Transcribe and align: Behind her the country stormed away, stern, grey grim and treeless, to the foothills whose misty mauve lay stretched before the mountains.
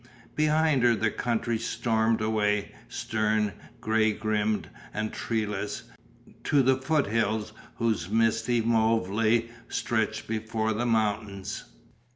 Behind 0.35 0.81
her 0.81 0.95
the 0.95 1.11
country 1.11 1.59
stormed 1.59 2.21
away, 2.21 2.71
stern, 2.89 3.53
grey 3.79 4.11
grim 4.11 4.63
and 4.95 5.13
treeless, 5.13 5.83
to 6.45 6.63
the 6.63 6.75
foothills 6.77 7.53
whose 7.75 8.09
misty 8.09 8.61
mauve 8.61 9.11
lay 9.11 9.51
stretched 9.69 10.27
before 10.27 10.73
the 10.73 10.87
mountains. 10.87 11.65